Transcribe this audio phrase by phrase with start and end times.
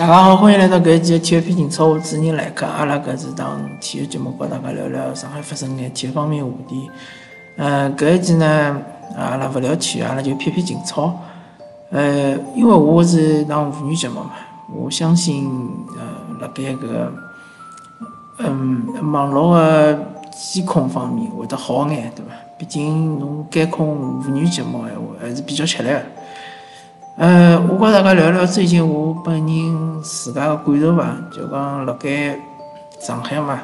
[0.00, 2.64] 大家好，欢迎来到搿一期的体育篇情操，我主持人来客。
[2.64, 6.90] 阿拉搿是档体育节目，和大家聊聊上海发生眼体育方面话题。
[7.58, 8.80] 呃，搿一期呢，
[9.14, 11.14] 阿拉勿聊体育，阿拉就撇撇情操。
[11.90, 14.30] 呃，因为我是档妇女节目嘛，
[14.74, 15.50] 我相信
[15.98, 17.12] 呃，辣盖搿个
[18.38, 19.98] 嗯网络的
[20.32, 22.32] 监控方面会得好眼，对伐？
[22.56, 26.00] 毕竟侬监控妇女节目闲话，还是比较吃力个。
[27.20, 32.34] 呃，我跟大家聊聊最近我本人自家的感受吧，就讲辣盖
[32.98, 33.60] 上海嘛，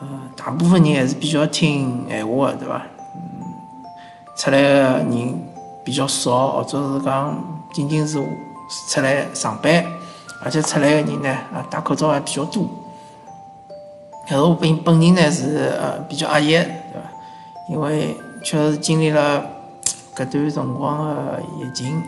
[0.00, 2.80] 呃，大部分人还是比较听闲话的，对伐？
[3.14, 3.44] 嗯，
[4.34, 5.38] 出来的人
[5.84, 7.36] 比较少，或者是讲
[7.74, 8.16] 仅仅是
[8.88, 9.84] 出来上班，
[10.42, 12.64] 而且出来的人呢，啊，戴口罩还比较多。
[14.26, 17.10] 但是我本本人呢是呃比较压抑，对伐？
[17.68, 19.44] 因为确实经历了
[20.16, 22.02] 搿段辰光的疫情。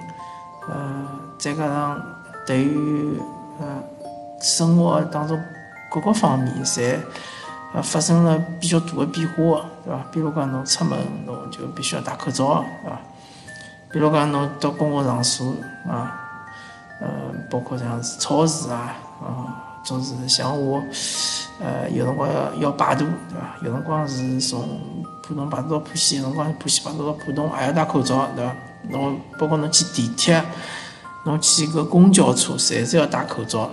[0.68, 1.06] 呃，
[1.38, 2.00] 再加上
[2.46, 3.18] 对于
[3.58, 3.66] 呃
[4.40, 5.40] 生活当中
[5.90, 6.96] 各个方面，侪
[7.74, 10.04] 呃发生了比较大的变化，对伐？
[10.12, 12.98] 比如讲侬出门，侬就必须要戴口罩，对伐？
[13.92, 15.52] 比如讲侬到公共场所
[15.88, 16.20] 啊，
[17.00, 17.08] 呃，
[17.50, 20.82] 包括像是超市啊，啊，总是像我，
[21.60, 23.56] 呃，有辰光要要排队，对伐？
[23.62, 24.80] 有辰光是从
[25.22, 28.54] 浦东排到浦西，有辰光浦西排到浦东，还要戴口罩，对伐？
[28.90, 30.44] 侬包括侬去地铁，
[31.24, 33.70] 侬去个公交车，侪是要戴口罩。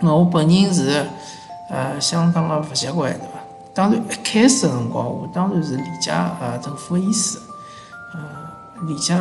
[0.00, 1.04] 那我本人是
[1.70, 3.34] 呃相当的勿习惯，对伐？
[3.74, 7.40] 当然一开始的辰光，我当然是理解呃政府的意思，
[8.14, 8.20] 呃
[8.86, 9.16] 理解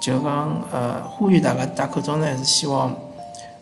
[0.00, 2.94] 就讲呃呼吁大家戴口罩呢，是希望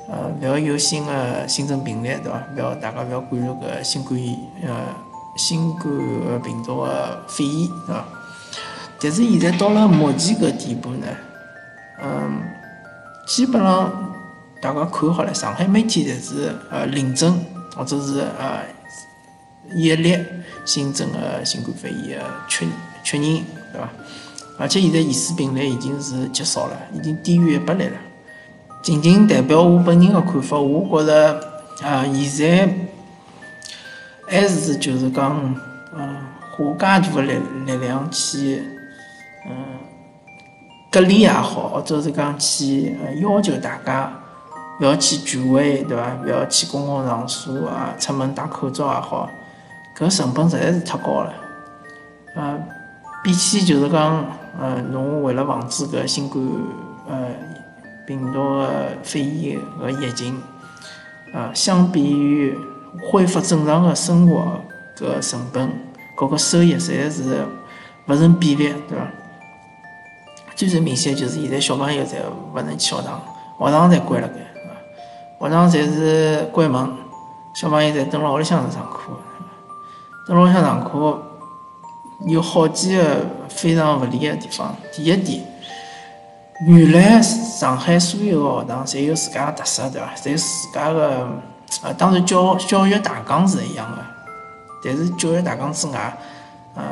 [0.08, 2.42] 呃勿要有新的新增病例，对伐？
[2.56, 4.20] 勿要大家勿要感染个新冠
[4.62, 4.70] 呃
[5.36, 8.04] 新冠病毒的肺炎，对伐？
[9.00, 11.06] 但是现在到了目前搿地步呢，
[12.02, 12.42] 嗯，
[13.26, 14.12] 基本上
[14.60, 17.40] 大家看好了，上海每天侪是呃零增
[17.76, 18.60] 或者是呃
[19.72, 20.18] 一例
[20.64, 22.66] 新增的新冠肺炎的确
[23.04, 23.24] 确认，
[23.72, 23.88] 对伐？
[24.58, 27.96] 而且现在疑似病例已经是极少了，已经低于一百例了。
[28.82, 31.40] 仅仅代表我本人的看法，我觉着
[31.82, 32.74] 啊，现在
[34.26, 35.54] 还是就是讲，
[35.96, 36.16] 嗯，
[36.50, 37.34] 花介大的力
[37.64, 38.60] 力量去。
[40.90, 44.10] 隔离也好，或者是讲去要求大家
[44.78, 46.14] 不要去聚会，对伐？
[46.22, 49.28] 不要去公共场所啊，出门戴口罩也好，
[49.98, 51.32] 搿成本实在是太高了。
[52.34, 52.58] 呃，
[53.22, 54.24] 比起就是讲，
[54.58, 56.42] 呃，侬为了防止搿新冠
[57.06, 57.28] 呃
[58.06, 60.40] 病毒的肺炎和疫情，
[61.34, 62.56] 啊，相比于
[63.10, 64.58] 恢复正常的生活
[64.96, 65.70] 搿成本，
[66.16, 67.44] 搿个收益实在是
[68.06, 69.04] 勿成比例，对伐？
[70.58, 72.16] 最最明显就是现在小朋友侪
[72.52, 73.20] 勿能去学堂，
[73.60, 74.34] 学堂侪关了盖，
[75.38, 76.90] 学堂侪是关门，
[77.54, 79.12] 小朋友侪蹲辣屋里向上课，
[80.26, 81.22] 蹲辣屋里向上课
[82.26, 84.74] 有好几个非常勿利的地方。
[84.92, 85.44] 第一点，
[86.66, 90.10] 原来上海所有个学堂侪有自家的特色，对伐？
[90.16, 91.28] 侪有自家个，
[91.84, 94.04] 呃，当然教教育大纲是一样的，
[94.84, 96.18] 但是教育大纲之外，
[96.74, 96.82] 呃，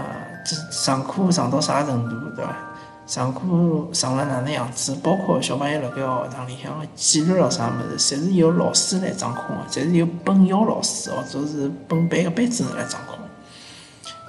[0.44, 2.52] 这上课上到啥程度，对伐？
[3.06, 3.40] 上课
[3.92, 4.94] 上了哪能样子？
[5.02, 13.16] 包括小朋友辣盖学堂里向个纪律咯啥物事，侪是由老师来掌控个，侪是由本校老师或者是本班个班主任来掌控。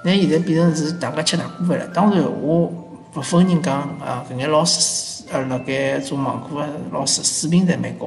[0.04, 1.86] 那现在变成是大家吃大锅饭了。
[1.88, 2.72] 当然，我
[3.16, 8.06] 勿否认讲啊，搿眼老师呃辣盖做网课个老师水平侪蛮高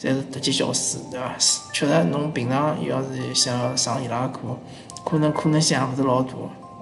[0.00, 1.32] 个，侪是特级教师，对伐？
[1.72, 4.40] 确实，侬平常要是想上伊拉个课，
[5.04, 6.32] 可能可能性也勿是老大，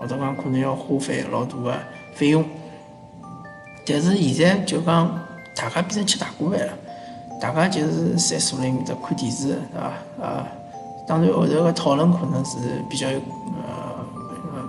[0.01, 1.75] 或者讲可能要花费老大个
[2.15, 2.43] 费用。
[3.89, 5.09] 但是现在就讲，
[5.57, 6.73] 大家变成吃大锅饭了，
[7.41, 9.93] 大家就是在坐辣埃面搭看电视，对伐？
[10.21, 10.47] 呃，
[11.07, 12.57] 当然后头个讨论可能是
[12.89, 14.63] 比较有呃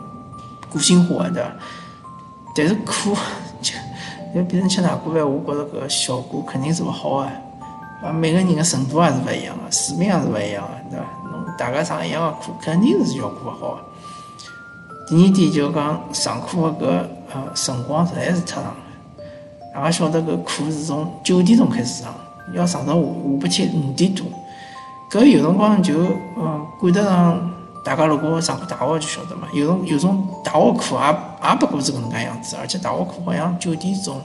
[0.71, 1.51] 个性化的，对伐？
[2.55, 3.11] 但是课
[3.61, 3.73] 就
[4.39, 7.27] 要变成吃大锅饭，我觉着搿效果肯定是勿好个。
[8.01, 11.05] 啊，每个人个程度也是勿一样个，水平也是勿一样个，对伐？
[11.29, 13.81] 侬大家上一样个课，肯定是效果勿好个。
[15.07, 18.73] 第二点就讲上课个搿呃辰光实在是太长。
[19.83, 22.13] 家晓得，搿课是从九点钟开始上，
[22.53, 24.25] 要上到下下半天五点多。
[25.11, 25.93] 搿有辰光就，
[26.37, 27.51] 嗯，赶得上
[27.83, 29.47] 大家如果上过大学就晓得嘛。
[29.53, 34.21] 有种有种大学课也也不过是搿能介样子，而且大学课好像九点钟，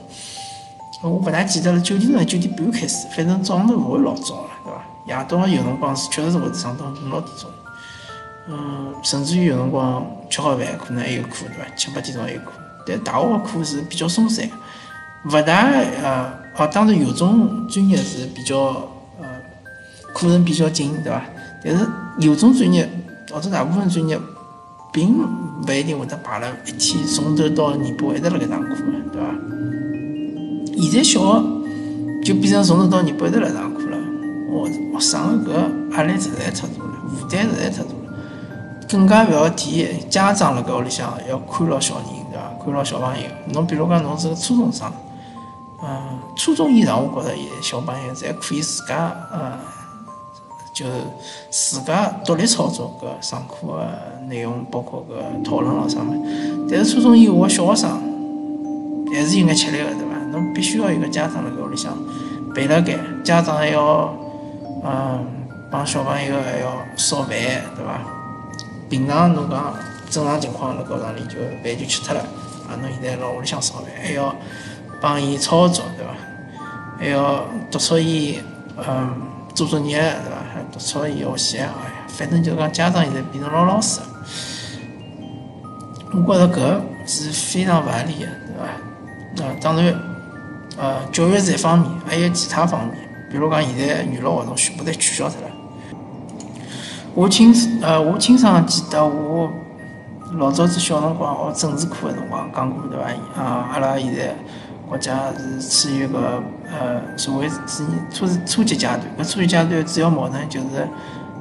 [1.01, 4.81] 我勿大记得了，九点钟还九点半开始，反正早上头勿会老早了，对伐？
[5.05, 7.49] 夜到有辰光是确实是会上到五六点钟，
[8.49, 11.75] 嗯，甚至于有辰光吃好饭可能还有课，对伐？
[11.75, 12.51] 七八点钟还有课，
[12.85, 14.47] 但大学课是比较松散。
[15.25, 15.67] 勿大
[16.03, 18.57] 呃，哦，当然有种专业是比较
[19.19, 19.25] 呃
[20.13, 21.21] 课程比较紧，对伐？
[21.63, 21.87] 但是
[22.19, 22.87] 有种专业
[23.31, 24.19] 或者大部分专业，
[24.93, 28.75] 并勿一定会得排了一天从头到尾巴一直辣盖上课，
[29.11, 29.27] 对伐？
[30.77, 31.43] 现在小学
[32.23, 33.97] 就变成从头到尾巴一直辣上课了，
[34.51, 37.95] 学学生个搿压力实在太大了，负担实在太大了。
[38.87, 42.63] 更加勿要提家长辣盖屋里向要看牢小人，对伐？
[42.63, 43.23] 看牢小朋友。
[43.51, 44.89] 侬比如讲，侬是个初中生，
[46.35, 49.57] 初中以上，我觉着现小朋友侪可以自家，呃，
[50.73, 50.85] 就
[51.49, 53.87] 自家独立操作搿上课个
[54.27, 56.67] 内容，包括搿讨论咾啥物事。
[56.69, 57.89] 但是初中以下个小学生
[59.13, 60.15] 还是有眼吃力个，对伐？
[60.31, 61.97] 侬必须要有个家长辣盖屋里向
[62.53, 64.13] 陪辣盖，家长还要，
[64.83, 65.25] 嗯，
[65.71, 68.01] 帮小朋友还要烧饭，对伐？
[68.89, 69.73] 平常侬讲
[70.09, 72.19] 正常情况辣学堂里就饭就吃脱了，
[72.67, 74.35] 啊，侬现在辣屋里向烧饭，还要
[74.99, 76.04] 帮伊操作，对伐？
[76.97, 78.39] 还要督促伊，
[78.77, 79.09] 嗯，
[79.53, 80.37] 做作业，是伐？
[80.53, 81.71] 还督促伊学习，哎呀，
[82.07, 83.99] 反正就是讲家长现在变成老老实，
[86.13, 88.25] 我觉着搿是非常勿合理个，
[89.35, 89.43] 对伐？
[89.43, 89.93] 啊，当然，
[90.77, 92.97] 呃，教育是一方面，还有其他方面，
[93.29, 95.47] 比如讲现在娱乐活动全部侪取消脱了。
[97.13, 99.49] 我清呃，我清爽记得我
[100.33, 103.41] 老早子小辰光学政治课个辰光讲过，对伐？
[103.41, 104.35] 啊，阿拉现在
[104.87, 106.41] 国家是处于个
[106.71, 110.87] 呃社会主义初初级阶段，搿初级阶段主要矛盾就是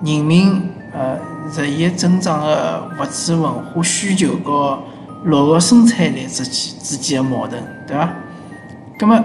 [0.05, 1.19] 人民呃
[1.56, 4.79] 日益增长个物质文化需求和
[5.25, 8.11] 落后生产力之间之间个矛盾，对伐？
[8.99, 9.19] 葛末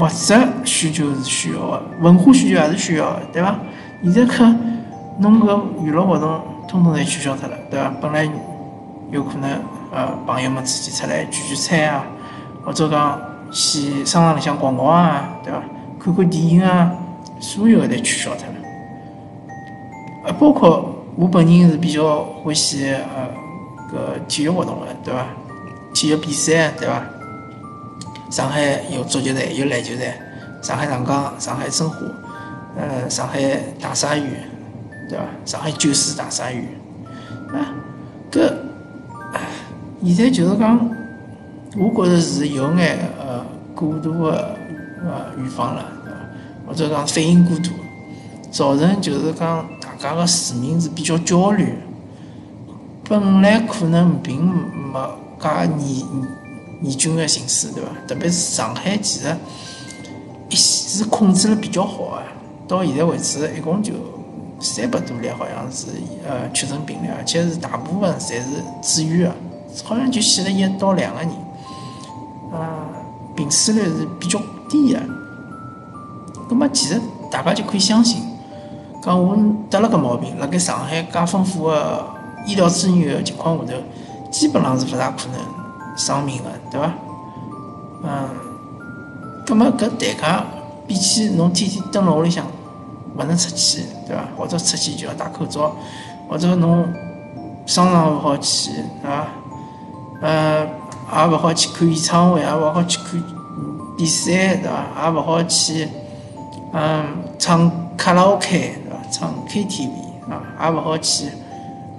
[0.00, 0.34] 物质
[0.64, 3.56] 需求是需要个，文化需求也是需要个，对伐？
[4.02, 4.54] 现在可。
[5.18, 7.92] 侬搿娱乐活动通通侪取消脱了，对伐？
[8.00, 8.26] 本来
[9.10, 9.50] 有可能
[9.92, 12.02] 呃朋友们之间出来聚聚餐啊，
[12.64, 13.20] 或者讲
[13.52, 15.62] 去商场里向逛逛啊，对伐？
[16.00, 16.92] 看看电影啊，
[17.38, 18.54] 所有的侪取消脱了。
[20.24, 23.28] 呃，包括我本人是比较欢喜呃
[23.90, 25.26] 搿体育活动的，对伐？
[25.92, 27.02] 体育比赛，对伐？
[28.30, 30.12] 上海有足球队，有篮球队，
[30.62, 31.96] 上海上港、上海申花，
[32.76, 33.40] 呃，上海
[33.80, 34.24] 大鲨鱼。
[35.08, 35.24] 对伐？
[35.44, 36.66] 上海九四大鲨鱼，
[37.52, 37.74] 啊，
[38.30, 38.50] 搿
[40.04, 40.90] 现在就是讲，
[41.76, 44.56] 我觉着是有眼呃过度的
[45.04, 46.18] 呃预防了，对伐？
[46.66, 47.70] 或者讲反应过度，
[48.50, 51.74] 造成就是讲大家个市民是比较焦虑。
[53.08, 55.48] 本来可能并没介
[55.78, 56.06] 严
[56.82, 57.88] 严峻个形势，对伐？
[58.06, 59.34] 特别是上海，其实
[60.50, 62.22] 一是控制了比较好个，
[62.68, 63.92] 到现在为止一共就。
[64.60, 65.88] 三百多例好像是
[66.24, 68.44] 呃确诊病例，而且是大部分侪是
[68.80, 69.34] 治愈的，
[69.82, 71.30] 好像就死了一到两个人，
[72.52, 72.86] 啊，
[73.34, 75.00] 病死率是比较低的。
[76.48, 77.00] 那么其实
[77.30, 78.22] 大家就可以相信，
[79.02, 79.36] 讲我
[79.70, 82.04] 得了个毛病，辣盖上海介丰富的
[82.46, 83.78] 医疗资源的情况下头，
[84.30, 85.40] 基本上是勿大可能
[85.96, 86.92] 丧命的，对伐？
[88.04, 88.28] 嗯，
[89.46, 90.44] 那么搿代价
[90.86, 92.44] 比起侬天天蹲辣屋里向。
[93.14, 94.24] 勿能出去，对伐？
[94.38, 95.76] 或者出去就要戴口罩，
[96.26, 96.88] 或者侬
[97.66, 99.26] 商场勿好去，对伐？
[100.22, 100.66] 呃，
[101.12, 103.22] 也勿好去看演唱会，也勿好去看
[103.96, 105.04] 比赛，对伐？
[105.04, 105.88] 也勿好去，
[106.72, 107.04] 嗯，
[107.38, 108.96] 唱卡拉 OK，对伐？
[109.10, 109.90] 唱 KTV
[110.30, 111.26] 啊，也勿好去，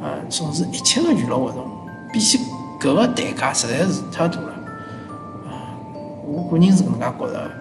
[0.02, 1.66] 嗯，从事一切个娱乐活动。
[2.12, 2.40] 比起
[2.80, 4.50] 搿个代价实在是太大了，
[5.48, 5.78] 啊，
[6.26, 7.52] 我个人是搿能介觉着。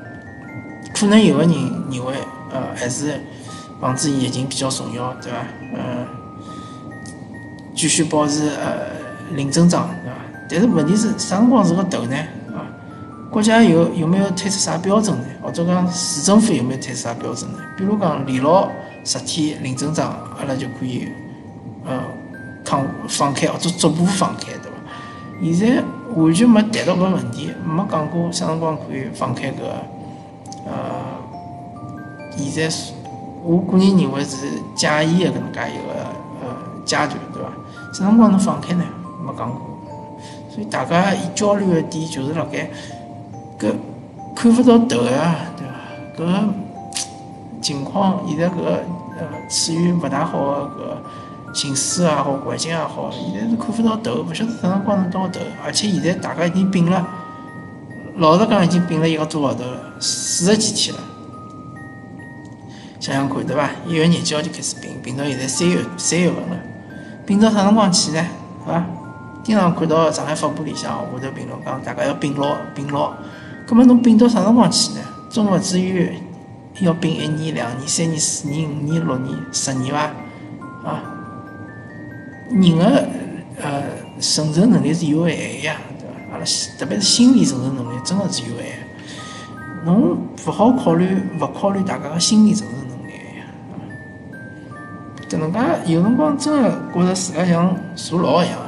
[0.95, 1.51] 可能有个人
[1.91, 2.15] 认为，
[2.51, 3.21] 呃，还是。
[3.81, 5.39] 防止疫情比较重要，对伐？
[5.75, 6.07] 嗯，
[7.75, 8.87] 继续保持呃
[9.35, 9.89] 零增长，
[10.53, 12.17] 但是问题是啥辰光是个头呢？
[12.53, 12.69] 啊，
[13.31, 15.25] 国家有有没有推出啥标准呢？
[15.43, 17.59] 或者讲市政府有没有推出啥标准呢？
[17.77, 18.69] 比如讲连牢
[19.05, 21.09] 十天零增长，阿拉就可以
[21.87, 21.99] 呃
[22.65, 25.59] 抗放开或者逐步放开，对伐？
[25.59, 25.83] 现在
[26.15, 29.55] 完全没谈到搿问题，没讲过啥辰光可以放开搿
[30.67, 30.73] 呃，
[32.37, 32.77] 现在。
[33.45, 36.07] 我个人认为是假意的搿能介一个
[36.43, 36.47] 呃
[36.85, 37.49] 阶段，对伐？
[37.93, 38.85] 啥辰光能放开呢？
[39.27, 39.82] 没讲过，
[40.53, 42.69] 所以大家焦虑的点就是辣盖
[43.59, 43.73] 搿
[44.37, 45.37] 看勿到头呀，
[46.15, 46.33] 对伐？
[46.33, 46.49] 搿
[47.63, 51.03] 情况现在搿呃处于勿大好的
[51.55, 55.41] 搿形势也好，环境也好，现在是看勿到头，勿晓得啥辰光能到头。
[55.65, 57.07] 而且现在大家已经病了，
[58.17, 61.03] 老实讲已经病了一个多号头了，四十几天了。
[63.01, 63.71] 想想看，对伐？
[63.87, 66.57] 一月廿几号就开始病，病到现在三月三月份了，
[67.25, 68.27] 病到啥辰光去呢？
[68.67, 68.75] 对
[69.43, 73.13] 经常看到上海发布里向下头评论讲，大家要病牢病牢。
[73.67, 75.01] 葛末侬病到啥辰光去呢？
[75.29, 76.13] 总勿至于
[76.81, 80.01] 要拼一年、两年、三年、四年、五年、六年、十年伐？
[80.85, 81.03] 啊，
[82.51, 83.09] 人的
[83.61, 83.83] 呃
[84.21, 86.35] 承受能力是有限呀，对伐？
[86.35, 86.45] 阿拉
[86.79, 88.79] 特别是心理承受能力真的是有限。
[89.85, 93.45] 侬勿好考虑，勿考虑大家个心理承受能力呀。
[95.29, 98.59] 搿能介有辰光真的觉着自家像坐牢一样，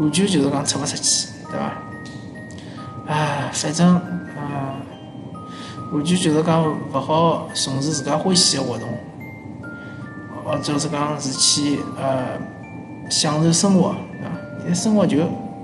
[0.00, 3.12] 完全就是讲出勿出去，对伐？
[3.14, 4.00] 啊，反正
[4.36, 8.88] 嗯，完全就是讲勿好从事自家欢喜个活动，
[10.44, 12.38] 或者是讲是去呃
[13.10, 14.30] 享受生活，对伐？
[14.60, 15.18] 现在生活就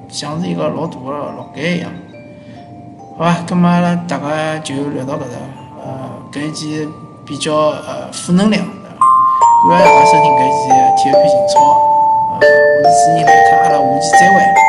[0.09, 1.90] 像是一个老大个牢监一样。
[3.16, 5.38] 好吧，咁么阿拉大家就聊到搿搭，
[5.83, 6.87] 呃，搿一期
[7.25, 8.62] 比较呃负能量，
[9.71, 10.69] 感谢大家收听搿一期
[11.02, 11.96] 体育篇情操，
[12.38, 14.65] 我是主持人来看，阿拉无期再会。